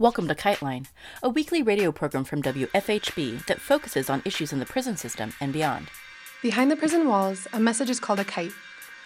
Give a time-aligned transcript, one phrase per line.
[0.00, 0.86] Welcome to Kiteline,
[1.24, 5.52] a weekly radio program from WFHB that focuses on issues in the prison system and
[5.52, 5.88] beyond.
[6.40, 8.52] Behind the prison walls, a message is called a kite.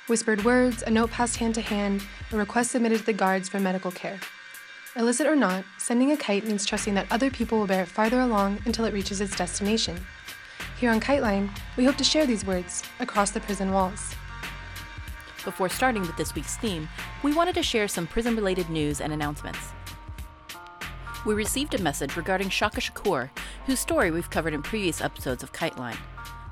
[0.06, 3.58] Whispered words, a note passed hand to hand, a request submitted to the guards for
[3.58, 4.20] medical care.
[4.94, 8.20] Illicit or not, sending a kite means trusting that other people will bear it farther
[8.20, 9.98] along until it reaches its destination.
[10.78, 11.48] Here on Kiteline,
[11.78, 14.14] we hope to share these words across the prison walls.
[15.42, 16.86] Before starting with this week's theme,
[17.22, 19.72] we wanted to share some prison related news and announcements
[21.24, 23.30] we received a message regarding Shaka Shakur,
[23.66, 25.98] whose story we've covered in previous episodes of Kiteline.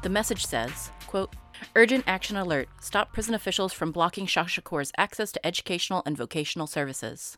[0.02, 1.34] The message says, quote,
[1.76, 2.68] Urgent action alert.
[2.80, 7.36] Stop prison officials from blocking Shaka Shakur's access to educational and vocational services.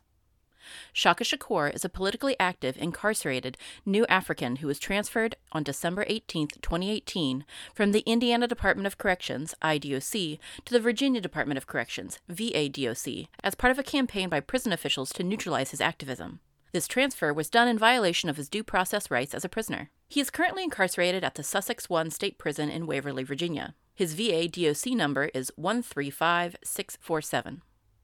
[0.93, 6.47] Shaka Shakur is a politically active, incarcerated new African who was transferred on December 18,
[6.61, 13.27] 2018, from the Indiana Department of Corrections, IDOC, to the Virginia Department of Corrections, VADOC,
[13.43, 16.39] as part of a campaign by prison officials to neutralize his activism.
[16.73, 19.91] This transfer was done in violation of his due process rights as a prisoner.
[20.09, 23.75] He is currently incarcerated at the Sussex 1 State Prison in Waverly, Virginia.
[23.93, 27.61] His VA DOC number is 135647.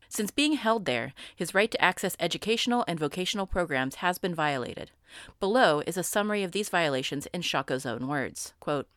[0.07, 4.91] Since being held there, his right to access educational and vocational programs has been violated.
[5.39, 8.53] Below is a summary of these violations in Shaka's own words.
[8.59, 8.87] Quote,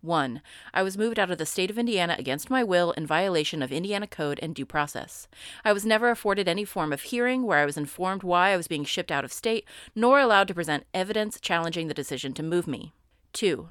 [0.00, 0.42] 1.
[0.72, 3.72] I was moved out of the state of Indiana against my will in violation of
[3.72, 5.28] Indiana Code and due process.
[5.64, 8.68] I was never afforded any form of hearing where I was informed why I was
[8.68, 12.66] being shipped out of state, nor allowed to present evidence challenging the decision to move
[12.66, 12.92] me.
[13.32, 13.70] 2.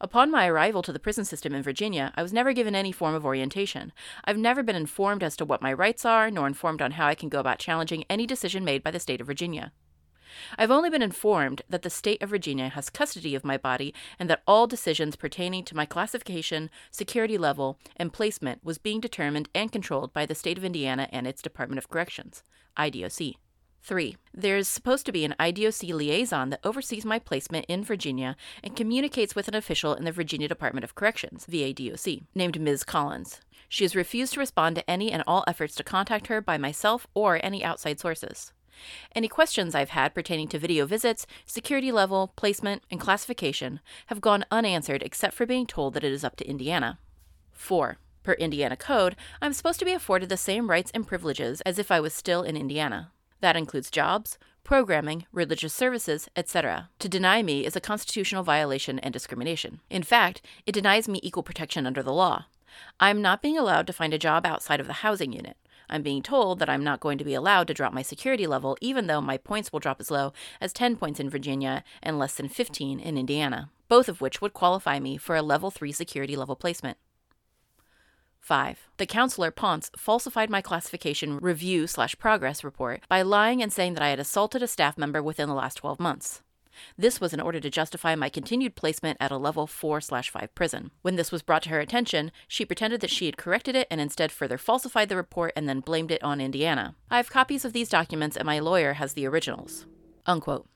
[0.00, 3.14] Upon my arrival to the prison system in Virginia, I was never given any form
[3.14, 3.92] of orientation.
[4.24, 7.16] I've never been informed as to what my rights are, nor informed on how I
[7.16, 9.72] can go about challenging any decision made by the state of Virginia.
[10.56, 14.28] I've only been informed that the state of Virginia has custody of my body and
[14.30, 19.72] that all decisions pertaining to my classification, security level, and placement was being determined and
[19.72, 22.42] controlled by the state of Indiana and its Department of Corrections,
[22.76, 23.36] IDOC.
[23.82, 24.16] 3.
[24.34, 28.76] There is supposed to be an IDOC liaison that oversees my placement in Virginia and
[28.76, 32.84] communicates with an official in the Virginia Department of Corrections, VADOC, named Ms.
[32.84, 33.40] Collins.
[33.68, 37.06] She has refused to respond to any and all efforts to contact her by myself
[37.14, 38.52] or any outside sources.
[39.14, 44.44] Any questions I've had pertaining to video visits, security level, placement, and classification have gone
[44.50, 46.98] unanswered except for being told that it is up to Indiana.
[47.52, 47.98] 4.
[48.22, 51.90] Per Indiana code, I'm supposed to be afforded the same rights and privileges as if
[51.90, 53.10] I was still in Indiana.
[53.40, 56.90] That includes jobs, programming, religious services, etc.
[56.98, 59.80] To deny me is a constitutional violation and discrimination.
[59.88, 62.46] In fact, it denies me equal protection under the law.
[63.00, 65.56] I'm not being allowed to find a job outside of the housing unit.
[65.90, 68.76] I'm being told that I'm not going to be allowed to drop my security level,
[68.80, 72.34] even though my points will drop as low as 10 points in Virginia and less
[72.34, 76.36] than 15 in Indiana, both of which would qualify me for a level 3 security
[76.36, 76.98] level placement.
[78.40, 78.88] 5.
[78.96, 84.02] The counselor Ponce falsified my classification review slash progress report by lying and saying that
[84.02, 86.42] I had assaulted a staff member within the last 12 months.
[86.96, 90.54] This was in order to justify my continued placement at a level 4 Slash 5
[90.54, 90.90] prison.
[91.02, 94.00] When this was brought to her attention, she pretended that she had corrected it and
[94.00, 96.94] instead further falsified the report and then blamed it on Indiana.
[97.10, 99.86] I have copies of these documents and my lawyer has the originals.
[100.26, 100.68] Unquote.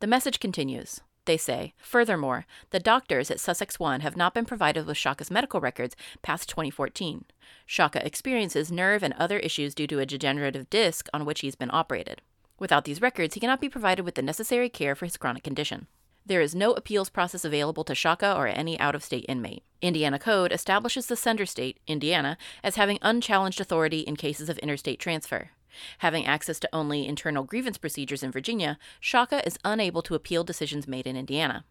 [0.00, 1.00] The message continues.
[1.26, 5.60] They say, furthermore, the doctors at Sussex One have not been provided with Shaka's medical
[5.60, 7.24] records past 2014.
[7.66, 11.70] Shaka experiences nerve and other issues due to a degenerative disc on which he's been
[11.72, 12.22] operated.
[12.58, 15.86] Without these records, he cannot be provided with the necessary care for his chronic condition.
[16.24, 19.62] There is no appeals process available to Shaka or any out of state inmate.
[19.80, 24.98] Indiana Code establishes the sender state, Indiana, as having unchallenged authority in cases of interstate
[24.98, 25.50] transfer.
[25.98, 30.88] Having access to only internal grievance procedures in Virginia, Shaka is unable to appeal decisions
[30.88, 31.64] made in Indiana.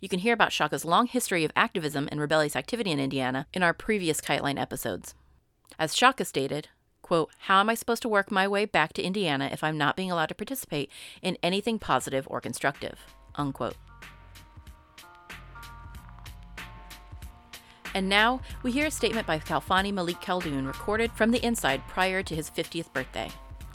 [0.00, 3.62] You can hear about Shaka's long history of activism and rebellious activity in Indiana in
[3.62, 5.14] our previous Kiteline episodes.
[5.78, 6.68] As Shaka stated,
[7.10, 9.96] quote, How am I supposed to work my way back to Indiana if I'm not
[9.96, 13.00] being allowed to participate in anything positive or constructive?
[13.34, 13.74] Unquote.
[17.96, 22.22] And now we hear a statement by Khalfani Malik Khaldun recorded from the inside prior
[22.22, 23.28] to his 50th birthday.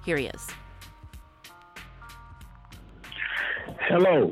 [0.05, 0.47] Here he is.
[3.89, 4.31] Hello.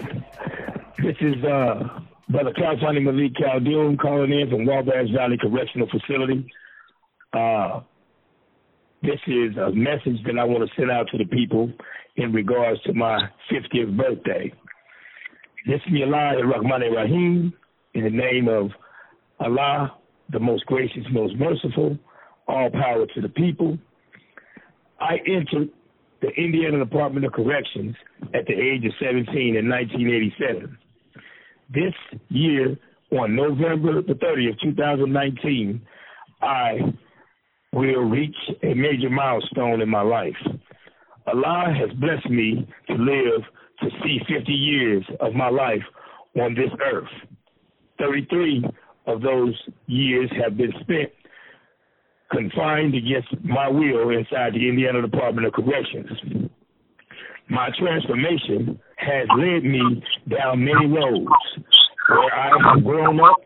[1.03, 1.99] This is uh,
[2.29, 6.49] Brother Khalfani Malik Khaldun calling in from Wabash Valley Correctional Facility.
[7.33, 7.81] Uh,
[9.03, 11.71] this is a message that I want to send out to the people
[12.15, 13.19] in regards to my
[13.51, 14.51] 50th birthday.
[15.67, 17.53] This Bismillah ar-Rahman rahim
[17.93, 18.71] in the name of
[19.39, 19.97] Allah,
[20.31, 21.97] the most gracious, most merciful,
[22.47, 23.77] all power to the people.
[25.01, 25.69] I entered
[26.21, 27.95] the Indiana Department of Corrections
[28.33, 30.77] at the age of 17 in 1987.
[31.73, 31.93] This
[32.29, 32.77] year,
[33.11, 35.81] on November the 30th, 2019,
[36.41, 36.93] I
[37.73, 40.35] will reach a major milestone in my life.
[41.27, 43.41] Allah has blessed me to live
[43.81, 45.81] to see 50 years of my life
[46.39, 47.09] on this earth.
[47.99, 48.63] 33
[49.07, 49.55] of those
[49.87, 51.09] years have been spent
[52.31, 56.49] confined against my will inside the Indiana Department of Corrections.
[57.49, 61.27] My transformation has led me down many roads
[62.09, 63.37] where I have grown up,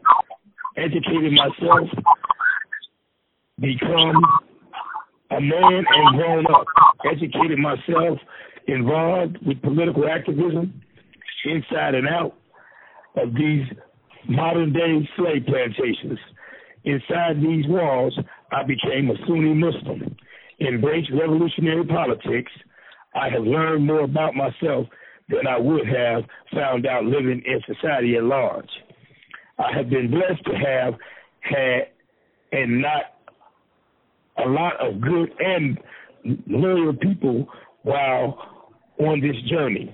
[0.78, 1.90] educated myself,
[3.60, 4.24] become
[5.32, 6.66] a man and grown up,
[7.12, 8.20] educated myself,
[8.68, 10.82] involved with political activism
[11.46, 12.36] inside and out
[13.16, 13.66] of these
[14.28, 16.20] modern day slave plantations.
[16.84, 18.18] Inside these walls,
[18.52, 20.16] I became a Sunni Muslim,
[20.60, 22.52] embraced revolutionary politics.
[23.16, 24.88] I have learned more about myself
[25.30, 28.70] than I would have found out living in society at large.
[29.58, 30.94] I have been blessed to have
[31.42, 31.88] had
[32.52, 33.17] and not
[34.44, 35.78] a lot of good and
[36.48, 37.48] loyal people
[37.84, 39.94] while on this journey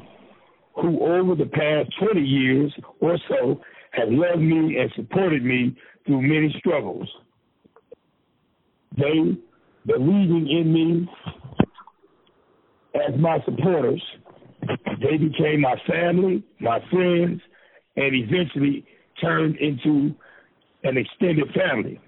[0.76, 3.62] who over the past 20 years or so
[3.92, 5.76] have loved me and supported me
[6.06, 7.08] through many struggles.
[8.98, 9.38] They,
[9.86, 11.10] believing in me
[12.96, 14.02] as my supporters,
[15.02, 17.42] they became my family, my friends,
[17.96, 18.86] and eventually
[19.22, 20.16] turned into
[20.84, 22.00] an extended family.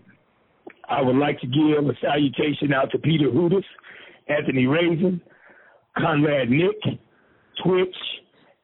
[0.89, 3.63] I would like to give a salutation out to Peter Hudis,
[4.27, 5.21] Anthony Rayson,
[5.97, 6.99] Conrad Nick,
[7.63, 7.95] Twitch,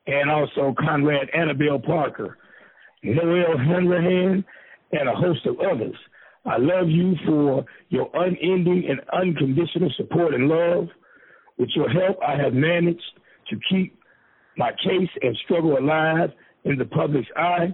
[0.07, 2.37] and also Conrad Annabelle Parker,
[3.03, 4.43] Noelle Hanrahan,
[4.91, 5.95] and a host of others.
[6.45, 10.87] I love you for your unending and unconditional support and love.
[11.57, 13.01] With your help, I have managed
[13.49, 13.97] to keep
[14.57, 16.31] my case and struggle alive
[16.65, 17.73] in the public's eye,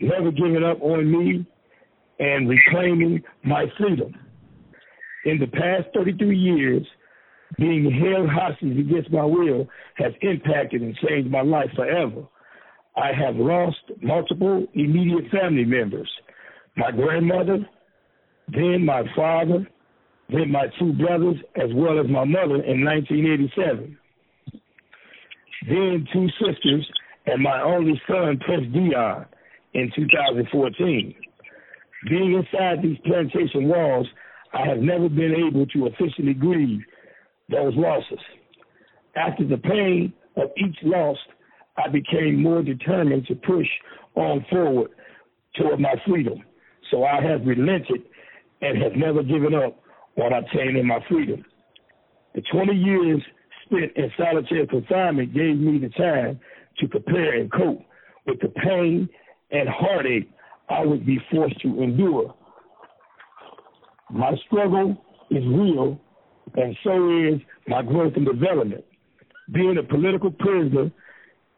[0.00, 1.46] never giving up on me
[2.18, 4.14] and reclaiming my freedom.
[5.24, 6.86] In the past 33 years,
[7.58, 9.66] being held hostage against my will
[9.96, 12.26] has impacted and changed my life forever.
[12.96, 16.08] I have lost multiple immediate family members
[16.76, 17.66] my grandmother,
[18.48, 19.66] then my father,
[20.28, 23.98] then my two brothers, as well as my mother in 1987.
[25.68, 26.86] Then two sisters
[27.26, 29.26] and my only son, Prince Dion,
[29.74, 31.14] in 2014.
[32.08, 34.06] Being inside these plantation walls,
[34.52, 36.80] I have never been able to officially grieve
[37.50, 38.18] those losses.
[39.16, 41.16] After the pain of each loss,
[41.76, 43.66] I became more determined to push
[44.14, 44.90] on forward
[45.56, 46.42] toward my freedom.
[46.90, 48.02] So I have relented
[48.62, 49.78] and have never given up
[50.16, 51.44] on obtaining my freedom.
[52.34, 53.22] The 20 years
[53.64, 56.38] spent in solitary confinement gave me the time
[56.78, 57.82] to prepare and cope
[58.26, 59.08] with the pain
[59.50, 60.30] and heartache
[60.68, 62.34] I would be forced to endure.
[64.10, 64.96] My struggle
[65.30, 66.00] is real,
[66.54, 68.84] and so is my growth and development.
[69.52, 70.90] Being a political prisoner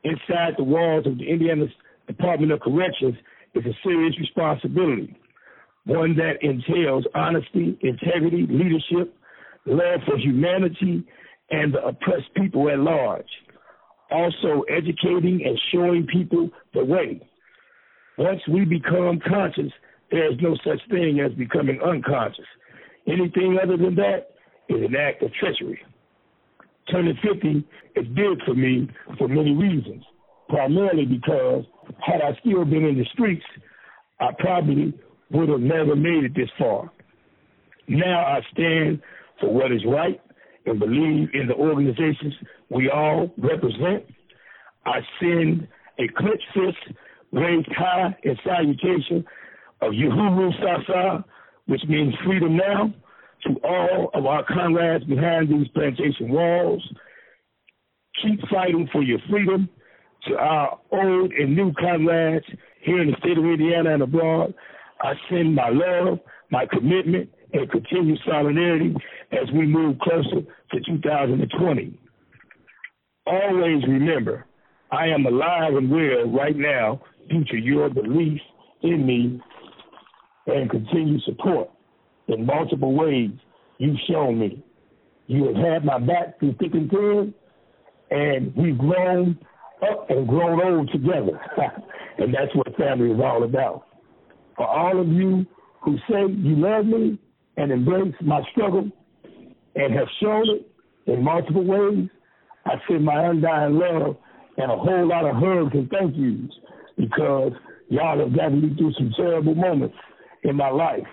[0.04, 1.66] inside the walls of the Indiana
[2.06, 3.16] Department of Corrections
[3.54, 5.16] is a serious responsibility,
[5.84, 9.14] one that entails honesty, integrity, leadership,
[9.66, 11.04] love for humanity,
[11.50, 13.26] and the oppressed people at large.
[14.10, 17.20] Also, educating and showing people the way.
[18.18, 19.72] Once we become conscious,
[20.10, 22.44] there is no such thing as becoming unconscious.
[23.06, 24.30] Anything other than that
[24.68, 25.80] is an act of treachery.
[26.90, 27.64] Turning 50
[27.96, 28.88] is big for me
[29.18, 30.02] for many reasons,
[30.48, 31.64] primarily because
[32.04, 33.44] had I still been in the streets,
[34.18, 34.98] I probably
[35.30, 36.90] would have never made it this far.
[37.86, 39.00] Now I stand
[39.40, 40.20] for what is right
[40.66, 42.34] and believe in the organizations
[42.68, 44.04] we all represent.
[44.84, 46.96] I send a clenched fist
[47.32, 49.24] raised high in salutation
[49.80, 51.24] of Uhuru Sasa,
[51.66, 52.92] which means freedom now,
[53.44, 56.82] to all of our comrades behind these plantation walls.
[58.22, 59.68] Keep fighting for your freedom.
[60.26, 62.44] To our old and new comrades
[62.82, 64.52] here in the state of Indiana and abroad,
[65.00, 66.18] I send my love,
[66.50, 68.94] my commitment, and continued solidarity
[69.32, 70.40] as we move closer
[70.72, 71.98] to 2020.
[73.26, 74.44] Always remember,
[74.90, 78.40] I am alive and well right now due to your belief
[78.82, 79.40] in me
[80.46, 81.70] and continued support
[82.28, 83.30] in multiple ways
[83.78, 84.62] you've shown me.
[85.26, 87.34] You have had my back through thick and thin,
[88.10, 89.38] and we've grown
[89.82, 91.38] up and grown old together.
[92.18, 93.86] and that's what family is all about.
[94.56, 95.46] For all of you
[95.82, 97.18] who say you love me
[97.56, 98.90] and embrace my struggle
[99.74, 102.08] and have shown it in multiple ways,
[102.64, 104.16] I send my undying love
[104.56, 106.52] and a whole lot of hugs and thank yous
[106.98, 107.52] because
[107.88, 109.96] y'all have gotten me through some terrible moments
[110.42, 111.06] in my life.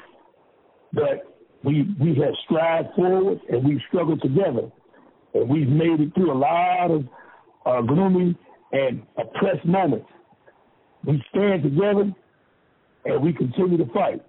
[0.94, 4.72] But we we have strived forward and we've struggled together.
[5.34, 7.06] and we've made it through a lot of
[7.65, 8.36] uh, gloomy
[8.72, 10.08] and oppressed moments.
[11.06, 12.13] We stand together
[13.06, 14.22] and we continue to fight.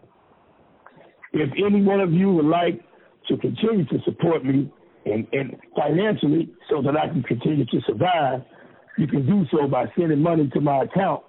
[1.32, 2.80] If any one of you would like
[3.28, 4.70] to continue to support me
[5.04, 8.42] and, and financially so that I can continue to survive,
[8.98, 11.22] you can do so by sending money to my account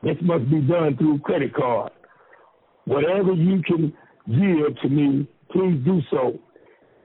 [0.02, 1.92] This must be done through credit card.
[2.84, 3.94] Whatever you can
[4.26, 6.38] give to me, please do so,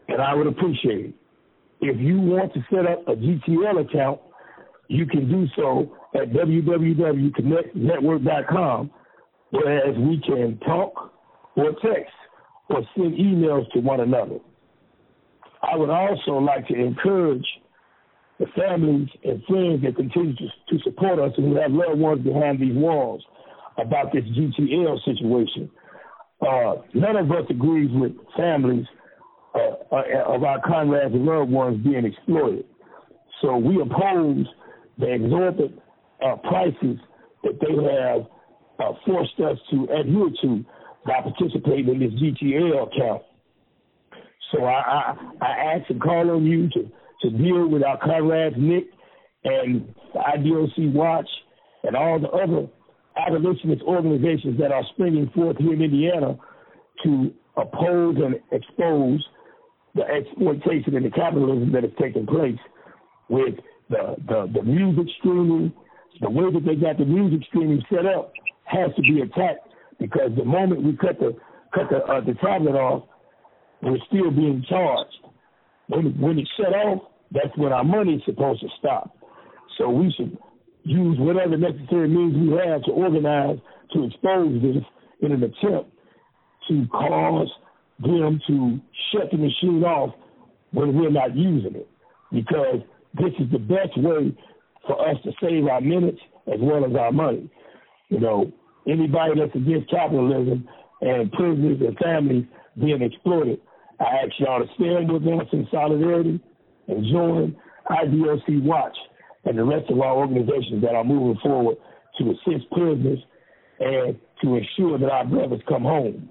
[0.09, 1.13] and I would appreciate it.
[1.79, 4.19] If you want to set up a GTL account,
[4.87, 8.91] you can do so at www.connectnetwork.com,
[9.51, 11.13] whereas we can talk
[11.55, 12.11] or text
[12.69, 14.39] or send emails to one another.
[15.63, 17.45] I would also like to encourage
[18.39, 22.23] the families and friends that continue to, to support us and who have loved ones
[22.23, 23.23] behind these walls
[23.77, 25.69] about this GTL situation.
[26.41, 28.85] Uh, none of us agrees with families
[29.55, 32.65] uh, uh, of our comrades and loved ones being exploited.
[33.41, 34.45] So we oppose
[34.99, 35.79] the exorbitant
[36.23, 36.97] uh, prices
[37.43, 38.27] that they have
[38.79, 40.65] uh, forced us to adhere to
[41.05, 43.23] by participating in this GTL account.
[44.51, 48.55] So I, I, I ask and call on you to, to deal with our comrades
[48.57, 48.85] Nick
[49.43, 51.29] and IDOC Watch
[51.83, 52.67] and all the other
[53.17, 56.37] abolitionist organizations that are springing forth here in Indiana
[57.03, 59.25] to oppose and expose
[59.95, 62.57] the exploitation and the capitalism that is taking place
[63.29, 63.55] with
[63.89, 65.73] the, the, the music streaming,
[66.21, 68.31] the way that they got the music streaming set up
[68.65, 69.67] has to be attacked
[69.99, 71.35] because the moment we cut the
[71.73, 73.03] cut the uh, the tablet off,
[73.81, 75.17] we're still being charged.
[75.87, 79.15] When when it's shut off, that's when our money is supposed to stop.
[79.77, 80.37] So we should
[80.83, 83.57] use whatever necessary means we have to organize
[83.93, 84.83] to expose this
[85.21, 85.91] in an attempt
[86.69, 87.49] to cause
[87.99, 88.79] them to
[89.11, 90.13] shut the machine off
[90.71, 91.89] when we're not using it.
[92.31, 92.81] Because
[93.13, 94.35] this is the best way
[94.85, 97.49] for us to save our minutes as well as our money.
[98.09, 98.51] You know,
[98.87, 100.67] anybody that's against capitalism
[101.01, 102.45] and prisoners and families
[102.79, 103.59] being exploited,
[103.99, 106.39] I ask y'all to stand with us in solidarity
[106.87, 107.55] and join
[107.89, 108.97] IDOC Watch
[109.45, 111.77] and the rest of our organizations that are moving forward
[112.19, 113.19] to assist prisoners
[113.79, 116.29] and to ensure that our brothers come home.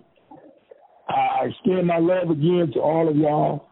[1.09, 3.69] I extend my love again to all of y'all.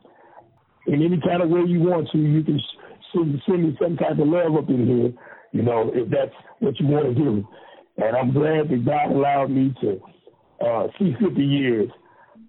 [0.87, 2.61] In any kind of way you want to, you can
[3.13, 5.13] send, send me some type of love up in here,
[5.53, 7.47] you know, if that's what you want to do.
[7.97, 10.01] And I'm glad that God allowed me to
[10.65, 11.89] uh, see 50 years.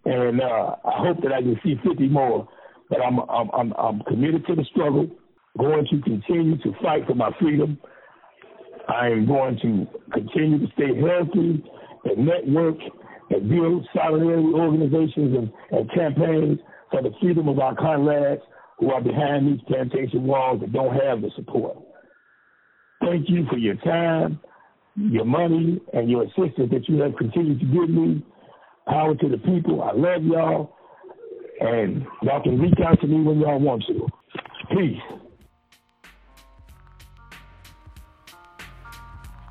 [0.06, 2.48] And uh, I hope that I can see 50 more.
[2.90, 5.10] But I'm, I'm, I'm, I'm committed to the struggle,
[5.58, 7.80] going to continue to fight for my freedom.
[8.88, 11.64] I am going to continue to stay healthy
[12.06, 12.78] and network
[13.32, 16.60] and build solidarity organizations and, and campaigns
[16.92, 18.42] for the freedom of our comrades
[18.78, 21.78] who are behind these plantation walls that don't have the support.
[23.02, 24.40] Thank you for your time,
[24.96, 28.24] your money, and your assistance that you have continued to give me.
[28.88, 29.82] Power to the people.
[29.82, 30.76] I love y'all.
[31.60, 34.08] And y'all can reach out to me when y'all want to.
[34.76, 35.02] Peace.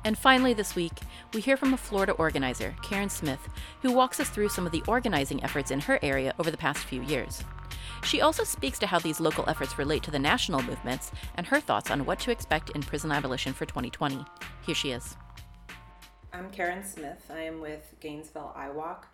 [0.05, 0.93] And finally, this week,
[1.33, 3.39] we hear from a Florida organizer, Karen Smith,
[3.81, 6.85] who walks us through some of the organizing efforts in her area over the past
[6.85, 7.43] few years.
[8.03, 11.59] She also speaks to how these local efforts relate to the national movements and her
[11.59, 14.23] thoughts on what to expect in prison abolition for 2020.
[14.63, 15.17] Here she is.
[16.31, 17.25] I'm Karen Smith.
[17.33, 19.05] I am with Gainesville IWOC.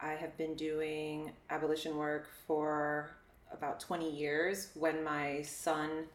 [0.00, 3.10] I have been doing abolition work for
[3.52, 6.06] about 20 years when my son's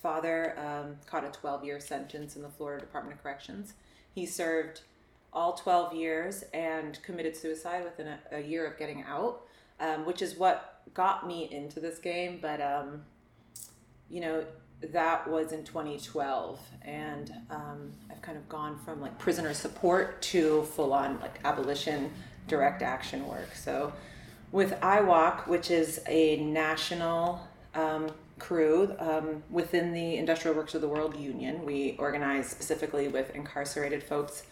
[0.00, 3.74] father um, caught a 12 year sentence in the Florida Department of Corrections.
[4.14, 4.82] He served
[5.32, 9.42] all 12 years and committed suicide within a, a year of getting out,
[9.80, 13.02] um, which is what got me into this game, but um,
[14.08, 14.44] you know
[14.92, 20.62] that was in 2012, and um, I've kind of gone from like prisoner support to
[20.64, 22.12] full on like abolition
[22.46, 23.54] direct action work.
[23.54, 23.92] So
[24.52, 30.88] with IWOC, which is a national um, crew um, within the Industrial Workers of the
[30.88, 34.44] World Union, we organize specifically with incarcerated folks.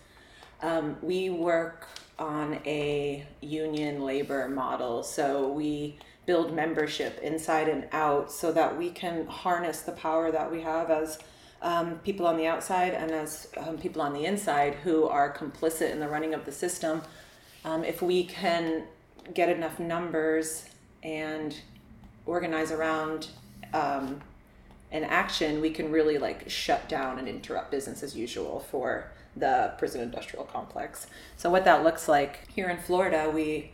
[0.61, 8.31] Um, we work on a union labor model, so we build membership inside and out
[8.31, 11.19] so that we can harness the power that we have as
[11.63, 15.91] um, people on the outside and as um, people on the inside who are complicit
[15.91, 17.03] in the running of the system.
[17.65, 18.85] Um, if we can
[19.35, 20.67] get enough numbers
[21.03, 21.57] and
[22.27, 23.29] organize around
[23.73, 24.21] um,
[24.91, 29.73] an action, we can really like shut down and interrupt business as usual for the
[29.79, 31.07] prison industrial complex.
[31.37, 33.71] So what that looks like here in Florida, we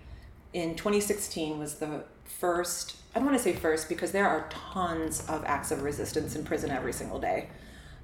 [0.52, 2.96] in 2016 was the first.
[3.14, 6.44] I don't want to say first because there are tons of acts of resistance in
[6.44, 7.48] prison every single day.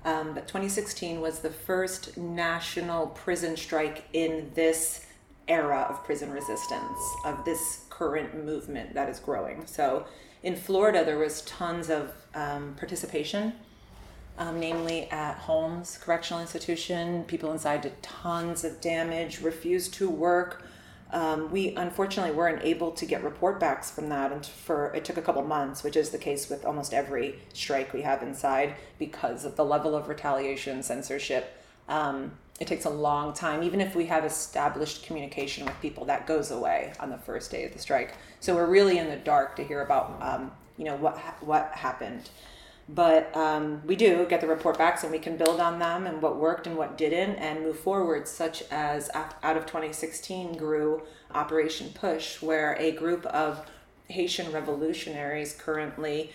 [0.04, 5.06] Um, but 2016 was the first national prison strike in this
[5.48, 9.66] era of prison resistance, of this current movement that is growing.
[9.66, 10.06] So
[10.42, 13.54] in Florida, there was tons of um, participation,
[14.36, 17.24] um, namely at Holmes Correctional Institution.
[17.24, 20.64] People inside did tons of damage, refused to work.
[21.12, 25.16] Um, we unfortunately weren't able to get report backs from that, and for it took
[25.16, 29.44] a couple months, which is the case with almost every strike we have inside because
[29.44, 31.56] of the level of retaliation, censorship,
[31.88, 33.62] um, it takes a long time.
[33.62, 37.64] Even if we have established communication with people, that goes away on the first day
[37.64, 38.14] of the strike.
[38.40, 42.30] So we're really in the dark to hear about, um, you know, what what happened.
[42.88, 46.20] But um, we do get the report backs, and we can build on them and
[46.20, 48.28] what worked and what didn't, and move forward.
[48.28, 53.66] Such as out of 2016 grew Operation Push, where a group of
[54.08, 56.30] Haitian revolutionaries currently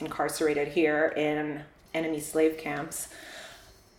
[0.00, 1.62] incarcerated here in
[1.94, 3.08] enemy slave camps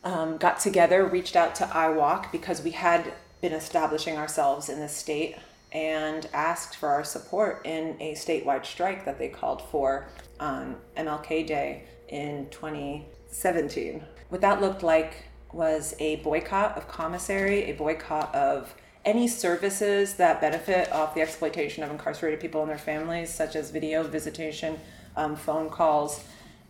[0.03, 4.89] um, got together, reached out to IWOC because we had been establishing ourselves in the
[4.89, 5.37] state
[5.71, 10.07] and asked for our support in a statewide strike that they called for
[10.39, 14.03] on MLK Day in 2017.
[14.29, 18.73] What that looked like was a boycott of commissary, a boycott of
[19.05, 23.69] any services that benefit off the exploitation of incarcerated people and their families, such as
[23.69, 24.79] video visitation,
[25.15, 26.23] um, phone calls,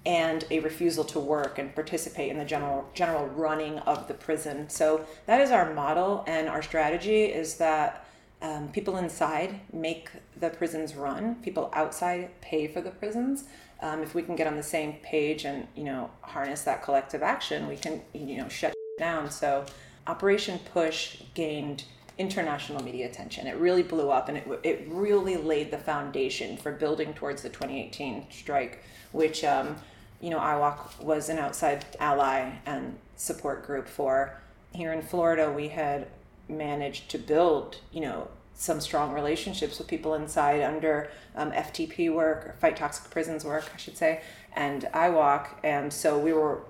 [0.05, 4.69] and a refusal to work and participate in the general general running of the prison.
[4.69, 8.05] So that is our model, and our strategy is that
[8.41, 11.35] um, people inside make the prisons run.
[11.35, 13.45] People outside pay for the prisons.
[13.81, 17.23] Um, if we can get on the same page and you know harness that collective
[17.23, 19.31] action, we can you know shut down.
[19.31, 19.65] So
[20.07, 21.85] Operation Push gained
[22.17, 23.47] international media attention.
[23.47, 27.49] It really blew up, and it it really laid the foundation for building towards the
[27.49, 29.45] 2018 strike, which.
[29.45, 29.77] Um,
[30.23, 34.39] you know, IWOC was an outside ally and support group for.
[34.73, 36.07] Here in Florida, we had
[36.47, 42.45] managed to build, you know, some strong relationships with people inside under um, FTP work,
[42.45, 44.21] or Fight Toxic Prisons work, I should say,
[44.53, 45.47] and IWOC.
[45.61, 46.61] And so we were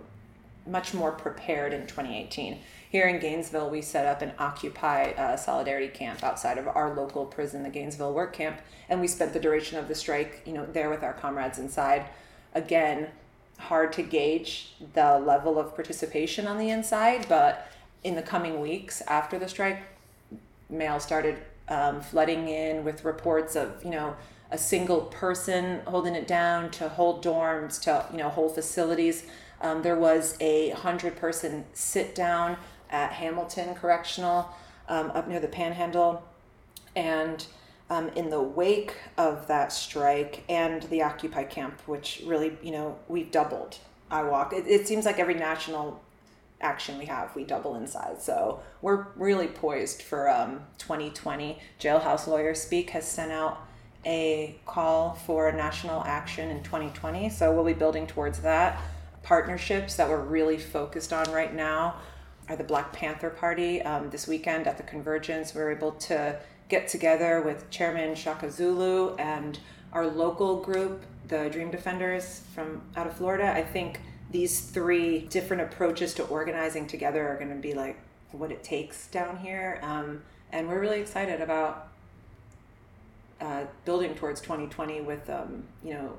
[0.65, 2.57] much more prepared in 2018.
[2.89, 7.27] Here in Gainesville, we set up an Occupy uh, Solidarity Camp outside of our local
[7.27, 10.65] prison, the Gainesville Work Camp, and we spent the duration of the strike, you know,
[10.65, 12.05] there with our comrades inside.
[12.55, 13.09] Again,
[13.63, 17.67] hard to gauge the level of participation on the inside, but
[18.03, 19.79] in the coming weeks after the strike,
[20.69, 21.37] mail started
[21.69, 24.15] um, flooding in with reports of, you know,
[24.51, 29.23] a single person holding it down to whole dorms to, you know, whole facilities.
[29.61, 32.57] Um, there was a hundred person sit down
[32.89, 34.49] at Hamilton Correctional
[34.87, 36.23] um, up near the Panhandle.
[36.95, 37.45] And
[37.89, 42.97] um, in the wake of that strike and the Occupy camp, which really, you know,
[43.07, 43.77] we've doubled
[44.11, 44.53] IWOC.
[44.53, 46.01] It, it seems like every national
[46.61, 48.23] action we have, we double in size.
[48.23, 51.59] So we're really poised for um, 2020.
[51.79, 53.67] Jailhouse Lawyer Speak has sent out
[54.05, 57.29] a call for national action in 2020.
[57.29, 58.81] So we'll be building towards that.
[59.21, 61.95] Partnerships that we're really focused on right now
[62.49, 63.81] are the Black Panther Party.
[63.81, 66.37] Um, this weekend at the Convergence, we were able to
[66.69, 69.59] get together with Chairman Shaka Zulu and
[69.91, 73.51] our local group, the Dream Defenders from out of Florida.
[73.51, 73.99] I think
[74.31, 77.99] these three different approaches to organizing together are going to be like
[78.31, 79.79] what it takes down here.
[79.83, 81.89] Um, and we're really excited about
[83.39, 86.17] uh, building towards 2020 with, um, you know,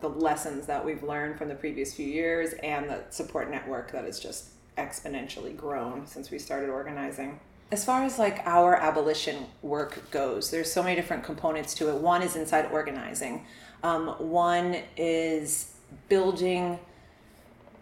[0.00, 4.04] the lessons that we've learned from the previous few years and the support network that
[4.04, 7.38] has just exponentially grown since we started organizing
[7.72, 11.94] as far as like our abolition work goes, there's so many different components to it.
[11.94, 13.46] One is inside organizing.
[13.82, 15.72] Um, one is
[16.10, 16.78] building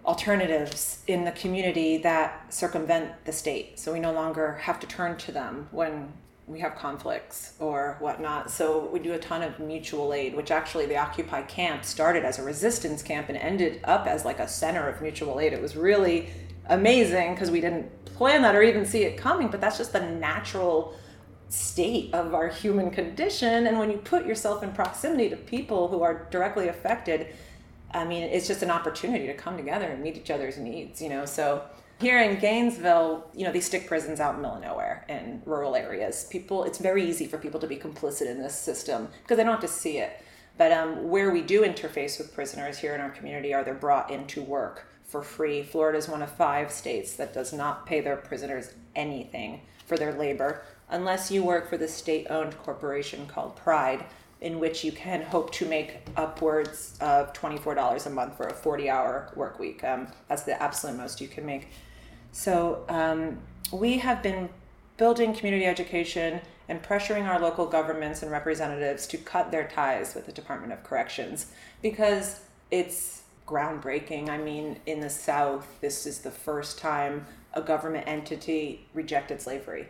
[0.07, 3.81] alternatives in the community that circumvent the state.
[3.81, 6.13] So we no longer have to turn to them when
[6.47, 8.49] we have conflicts or whatnot.
[8.49, 12.39] So we do a ton of mutual aid, which actually the Occupy camp started as
[12.39, 15.53] a resistance camp and ended up as like a center of mutual aid.
[15.53, 16.31] It was really
[16.71, 20.01] amazing because we didn't plan that or even see it coming, but that's just the
[20.01, 20.95] natural
[21.49, 23.67] state of our human condition.
[23.67, 27.35] And when you put yourself in proximity to people who are directly affected,
[27.93, 31.09] I mean, it's just an opportunity to come together and meet each other's needs, you
[31.09, 31.25] know.
[31.25, 31.63] So
[32.01, 35.43] here in Gainesville, you know, these stick prisons out in the middle of nowhere in
[35.45, 36.25] rural areas.
[36.31, 39.53] People, it's very easy for people to be complicit in this system because they don't
[39.53, 40.23] have to see it.
[40.57, 44.11] But um, where we do interface with prisoners here in our community are they're brought
[44.11, 45.63] into work for free.
[45.63, 50.15] Florida is one of five states that does not pay their prisoners anything for their
[50.15, 54.05] labor unless you work for the state owned corporation called Pride,
[54.41, 58.89] in which you can hope to make upwards of $24 a month for a 40
[58.89, 59.85] hour work week.
[59.85, 61.69] Um, that's the absolute most you can make.
[62.33, 63.39] So um,
[63.73, 64.49] we have been
[64.97, 70.27] building community education and pressuring our local governments and representatives to cut their ties with
[70.27, 71.47] the Department of Corrections
[71.83, 74.29] because it's groundbreaking.
[74.29, 79.89] I mean, in the South, this is the first time a government entity rejected slavery.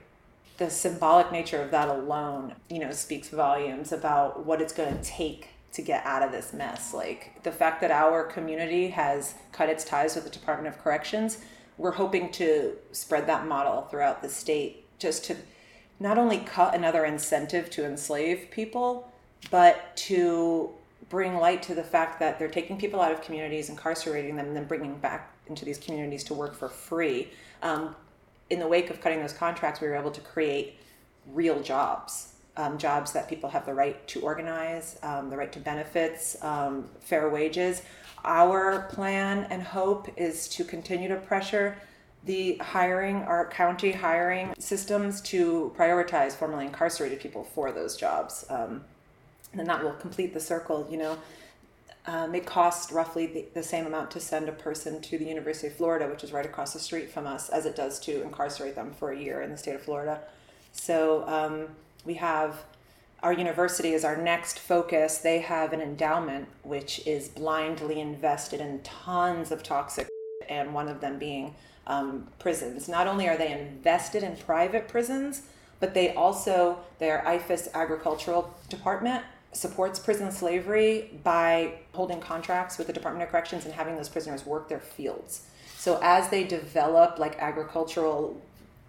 [0.57, 5.03] The symbolic nature of that alone, you know, speaks volumes about what it's going to
[5.03, 6.93] take to get out of this mess.
[6.93, 11.39] Like the fact that our community has cut its ties with the Department of Corrections,
[11.79, 15.37] we're hoping to spread that model throughout the state just to
[15.99, 19.11] not only cut another incentive to enslave people,
[19.51, 20.71] but to
[21.11, 24.57] bring light to the fact that they're taking people out of communities, incarcerating them, and
[24.57, 27.29] then bringing back into these communities to work for free.
[27.63, 27.95] Um,
[28.49, 30.77] in the wake of cutting those contracts, we were able to create
[31.33, 35.59] real jobs, um, jobs that people have the right to organize, um, the right to
[35.59, 37.83] benefits, um, fair wages.
[38.25, 41.77] Our plan and hope is to continue to pressure
[42.25, 48.45] the hiring, our county hiring systems to prioritize formerly incarcerated people for those jobs.
[49.53, 51.19] And that will complete the circle, you know.
[52.07, 55.67] Um, it costs roughly the, the, same amount to send a person to the University
[55.67, 58.75] of Florida, which is right across the street from us, as it does to incarcerate
[58.75, 60.21] them for a year in the state of Florida.
[60.73, 61.69] So um,
[62.07, 62.65] we have
[63.23, 65.19] our university is our next focus.
[65.19, 70.09] They have an endowment which is blindly invested in tons of toxic,
[70.49, 71.55] and one of them being
[71.87, 72.89] um, prisons.
[72.89, 75.43] Not only are they invested in private prisons,
[75.81, 82.93] but they also, their IFAS agricultural department supports prison slavery by holding contracts with the
[82.93, 85.47] Department of Corrections and having those prisoners work their fields.
[85.77, 88.41] So as they develop like agricultural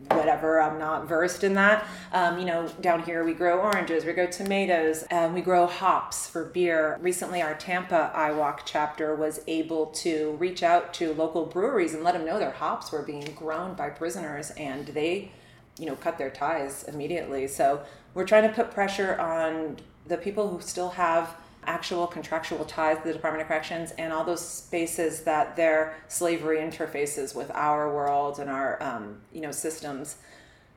[0.09, 4.13] whatever i'm not versed in that um, you know down here we grow oranges we
[4.13, 9.87] grow tomatoes and we grow hops for beer recently our tampa IWOC chapter was able
[9.87, 13.75] to reach out to local breweries and let them know their hops were being grown
[13.75, 15.31] by prisoners and they
[15.77, 20.47] you know cut their ties immediately so we're trying to put pressure on the people
[20.49, 21.35] who still have
[21.65, 26.57] actual contractual ties to the Department of Corrections and all those spaces that their slavery
[26.57, 30.17] interfaces with our world and our um, you know systems.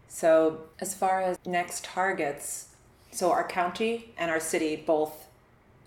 [0.08, 2.68] So as far as next targets,
[3.10, 5.26] so our county and our city both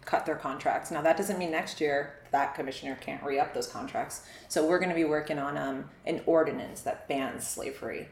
[0.06, 0.90] cut their contracts.
[0.90, 4.26] Now that doesn't mean next year that commissioner can't re-up those contracts.
[4.48, 8.08] So we're going to be working on um, an ordinance that bans slavery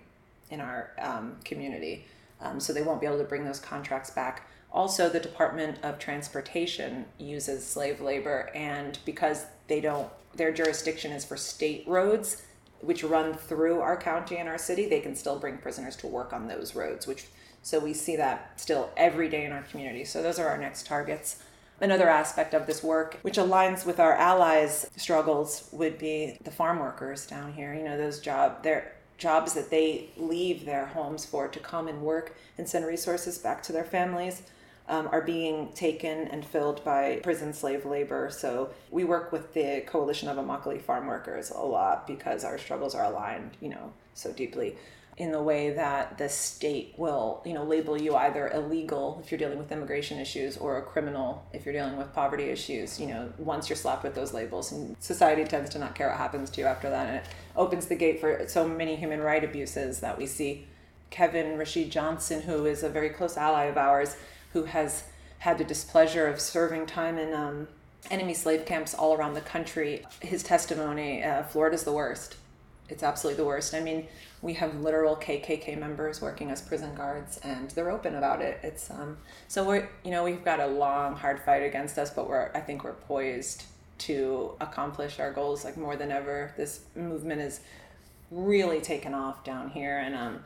[0.49, 2.05] in our um, community.
[2.41, 5.97] Um, so they won't be able to bring those contracts back also the department of
[5.97, 12.43] transportation uses slave labor and because they don't their jurisdiction is for state roads
[12.81, 16.33] which run through our county and our city they can still bring prisoners to work
[16.33, 17.25] on those roads which
[17.65, 20.05] so we see that still every day in our community.
[20.05, 21.39] So those are our next targets.
[21.81, 26.77] Another aspect of this work which aligns with our allies struggles would be the farm
[26.77, 31.49] workers down here you know those job their jobs that they leave their homes for
[31.49, 34.43] to come and work and send resources back to their families
[34.87, 38.29] um, are being taken and filled by prison slave labor.
[38.29, 42.93] So we work with the Coalition of Immokalee Farm Workers a lot because our struggles
[42.93, 44.75] are aligned, you know, so deeply
[45.17, 49.37] in the way that the state will, you know, label you either illegal if you're
[49.37, 53.31] dealing with immigration issues or a criminal if you're dealing with poverty issues, you know,
[53.37, 54.73] once you're slapped with those labels.
[54.73, 57.07] And society tends to not care what happens to you after that.
[57.07, 60.67] And it opens the gate for so many human right abuses that we see.
[61.11, 64.17] Kevin Rashid Johnson, who is a very close ally of ours,
[64.55, 65.03] who has
[65.39, 67.67] had the displeasure of serving time in um,
[68.09, 70.01] enemy slave camps all around the country.
[70.21, 72.37] His testimony uh, Florida's the worst.
[72.87, 73.73] It's absolutely the worst.
[73.73, 74.07] I mean,
[74.41, 78.59] we have literal KKK members working as prison guards, and they're open about it.
[78.63, 79.17] It's um,
[79.49, 82.61] so we're you know we've got a long hard fight against us, but we're I
[82.61, 83.65] think we're poised
[83.97, 86.53] to accomplish our goals like more than ever.
[86.55, 87.59] This movement is
[88.31, 90.43] really taken off down here, and um,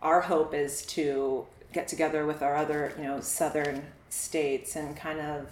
[0.00, 5.20] our hope is to get together with our other, you know, southern states and kind
[5.20, 5.48] of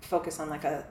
[0.00, 0.84] focus on like a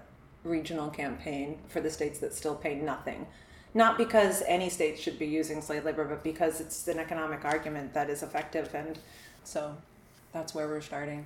[0.43, 3.25] regional campaign for the states that still pay nothing.
[3.73, 7.93] Not because any state should be using slave labor, but because it's an economic argument
[7.93, 8.73] that is effective.
[8.75, 8.99] And
[9.43, 9.75] so
[10.31, 11.25] that's where we're starting.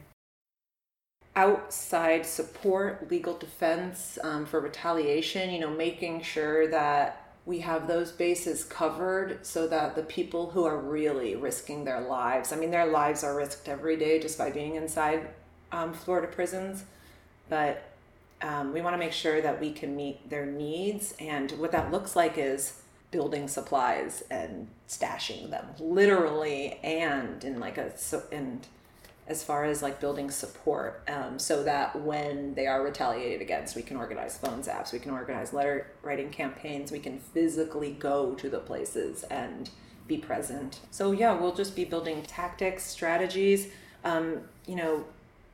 [1.36, 8.12] Outside support, legal defense um, for retaliation, you know, making sure that we have those
[8.12, 12.86] bases covered so that the people who are really risking their lives i mean their
[13.02, 15.22] lives are risked every day just by being inside
[15.72, 16.84] um, florida prisons.
[17.50, 17.76] But
[18.40, 21.92] Um, we want to make sure that we can meet their needs, and what that
[21.92, 28.68] looks like is building supplies and stashing them literally and in like a so and
[29.28, 33.82] as far as like building support um, so that when they are retaliated against we
[33.82, 38.50] can organize phone apps we can organize letter writing campaigns we can physically go to
[38.50, 39.70] the places and
[40.08, 40.80] be present.
[40.92, 43.68] So yeah we'll just be building tactics strategies
[44.04, 45.06] um, you know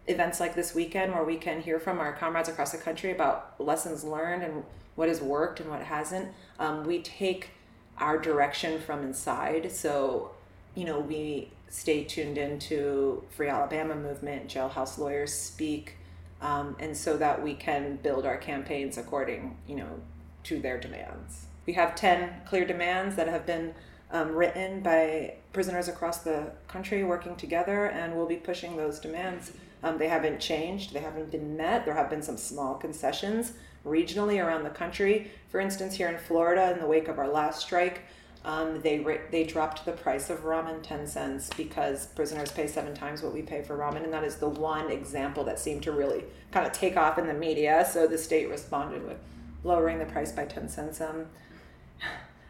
[0.07, 3.55] events like this weekend where we can hear from our comrades across the country about
[3.59, 4.63] lessons learned and
[4.95, 6.29] what has worked and what hasn't.
[6.59, 7.49] Um, we take
[7.97, 9.71] our direction from inside.
[9.71, 10.31] So
[10.75, 15.97] you know we stay tuned into Free Alabama movement, jailhouse lawyers speak,
[16.39, 19.99] um, and so that we can build our campaigns according, you know,
[20.43, 21.47] to their demands.
[21.65, 23.73] We have 10 clear demands that have been
[24.11, 29.53] um, written by prisoners across the country working together, and we'll be pushing those demands.
[29.81, 31.85] Um, they haven't changed, they haven't been met.
[31.85, 35.31] There have been some small concessions regionally around the country.
[35.49, 38.03] For instance, here in Florida, in the wake of our last strike,
[38.45, 38.97] um, they
[39.31, 43.41] they dropped the price of ramen ten cents because prisoners pay seven times what we
[43.41, 46.73] pay for ramen, and that is the one example that seemed to really kind of
[46.73, 47.87] take off in the media.
[47.89, 49.17] So the state responded with
[49.63, 50.99] lowering the price by ten cents.
[50.99, 51.27] Um,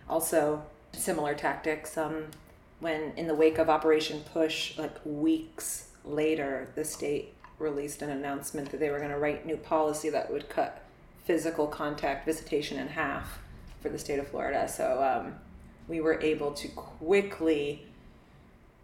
[0.10, 1.98] also, similar tactics.
[1.98, 2.26] Um,
[2.80, 8.72] when in the wake of Operation Push, like weeks later, the state released an announcement
[8.72, 10.84] that they were going to write new policy that would cut
[11.24, 13.40] physical contact visitation in half
[13.82, 14.68] for the state of Florida.
[14.68, 15.36] So um,
[15.88, 17.86] we were able to quickly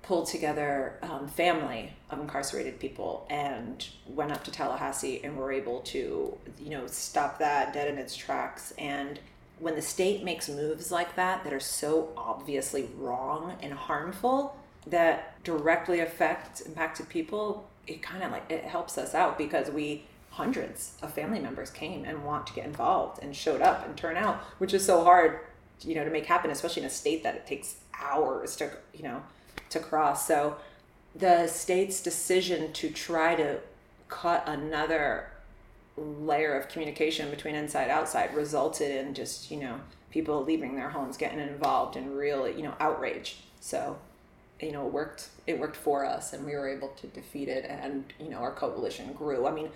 [0.01, 5.81] pull together um, family of incarcerated people and went up to Tallahassee and were able
[5.81, 8.73] to, you know, stop that dead in its tracks.
[8.77, 9.19] And
[9.59, 14.55] when the state makes moves like that that are so obviously wrong and harmful
[14.88, 20.05] that directly affect impacted people, it kind of like it helps us out because we
[20.31, 24.15] hundreds of family members came and want to get involved and showed up and turn
[24.15, 25.39] out, which is so hard
[25.82, 29.04] you know to make happen especially in a state that it takes hours to you
[29.04, 29.22] know
[29.70, 30.28] to cross.
[30.28, 30.58] So
[31.15, 33.60] the state's decision to try to
[34.08, 35.32] cut another
[35.98, 39.80] layer of communication between inside outside resulted in just you know
[40.12, 43.38] people leaving their homes getting involved and really you know outrage.
[43.60, 43.98] So
[44.62, 47.65] you know it worked it worked for us and we were able to defeat it
[47.65, 49.48] and you know our coalition grew.
[49.48, 49.70] I mean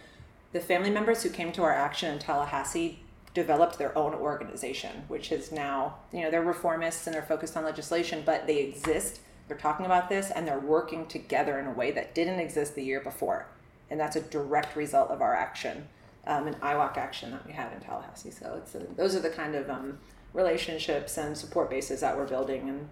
[0.51, 2.99] the family members who came to our action in tallahassee
[3.33, 7.63] developed their own organization, which is now, you know, they're reformists and they're focused on
[7.63, 9.19] legislation, but they exist.
[9.47, 12.83] They're talking about this and they're working together in a way that didn't exist the
[12.83, 13.47] year before.
[13.89, 15.87] And that's a direct result of our action,
[16.27, 18.31] um, an IWOC action that we had in Tallahassee.
[18.31, 19.99] So it's a, those are the kind of um,
[20.33, 22.69] relationships and support bases that we're building.
[22.69, 22.89] And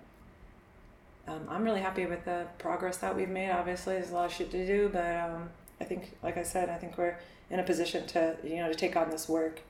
[1.27, 3.51] um, I'm really happy with the progress that we've made.
[3.51, 5.49] Obviously, there's a lot of shit to do, but um,
[5.79, 7.17] I think, like I said, I think we're
[7.51, 9.61] in a position to, you know, to take on this work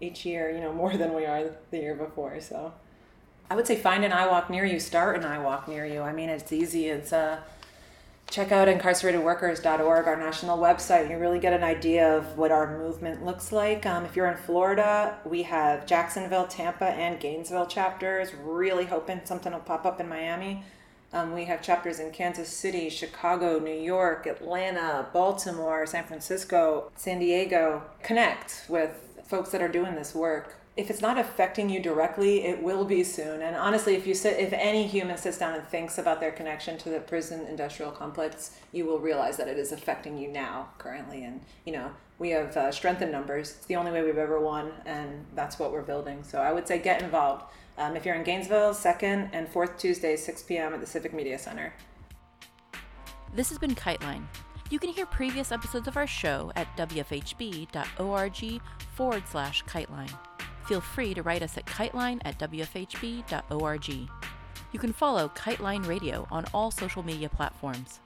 [0.00, 2.40] each year, you know, more than we are the year before.
[2.40, 2.72] So
[3.50, 6.02] I would say find an IWOC near you, start an IWOC near you.
[6.02, 6.86] I mean, it's easy.
[6.86, 7.40] It's uh,
[8.30, 11.08] check out incarceratedworkers.org, our national website.
[11.08, 13.86] You really get an idea of what our movement looks like.
[13.86, 18.34] Um, if you're in Florida, we have Jacksonville, Tampa, and Gainesville chapters.
[18.34, 20.64] Really hoping something will pop up in Miami.
[21.12, 27.20] Um, we have chapters in Kansas City, Chicago, New York, Atlanta, Baltimore, San Francisco, San
[27.20, 27.82] Diego.
[28.02, 32.62] Connect with folks that are doing this work if it's not affecting you directly, it
[32.62, 33.40] will be soon.
[33.40, 36.76] And honestly, if you sit, if any human sits down and thinks about their connection
[36.78, 41.24] to the prison industrial complex, you will realize that it is affecting you now, currently.
[41.24, 43.52] And you know, we have uh, strength in numbers.
[43.56, 46.22] It's the only way we've ever won, and that's what we're building.
[46.22, 47.44] So I would say get involved.
[47.78, 50.74] Um, if you're in Gainesville, second and fourth Tuesday, 6 p.m.
[50.74, 51.72] at the Civic Media Center.
[53.34, 54.24] This has been Kiteline.
[54.68, 58.60] You can hear previous episodes of our show at wfhb.org
[58.94, 60.10] forward slash kiteline.
[60.66, 63.88] Feel free to write us at kiteline at wfhb.org.
[64.72, 68.00] You can follow Kiteline Radio on all social media platforms.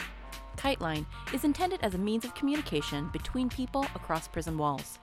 [0.56, 4.98] Kiteline is intended as a means of communication between people across prison walls.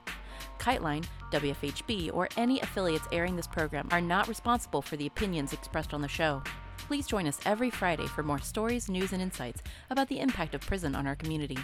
[0.60, 5.93] Kiteline, WFHB, or any affiliates airing this program are not responsible for the opinions expressed
[5.93, 6.43] on the show.
[6.78, 10.62] Please join us every Friday for more stories, news, and insights about the impact of
[10.62, 11.58] prison on our community.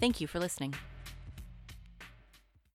[0.00, 0.74] Thank you for listening.